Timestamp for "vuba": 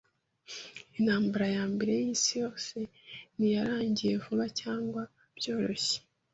4.23-4.45